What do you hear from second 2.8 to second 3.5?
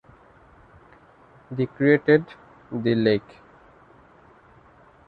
lake.